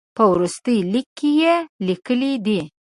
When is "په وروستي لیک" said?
0.15-1.07